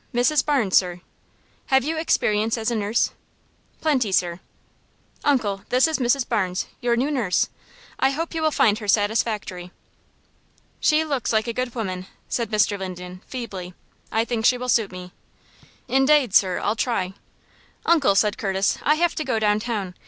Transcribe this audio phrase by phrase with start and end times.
[0.15, 0.43] "Mrs.
[0.43, 1.01] Barnes, sir."
[1.67, 3.11] "Have you experience as a nurse?"
[3.81, 4.39] "Plenty, sir."
[5.23, 6.27] "Uncle, this is Mrs.
[6.27, 7.49] Barnes, your new nurse.
[7.99, 9.71] I hope you will find her satisfactory."
[10.79, 12.79] "She looks like a good woman," said Mr.
[12.79, 13.75] Linden, feebly.
[14.11, 15.13] "I think she will suit me."
[15.87, 17.13] "Indade, sir, I'll try."
[17.85, 19.93] "Uncle," said Curtis, "I have to go downtown.